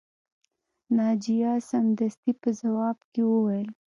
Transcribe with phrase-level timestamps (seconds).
[0.97, 3.69] ناجیه سمدستي په ځواب کې وویل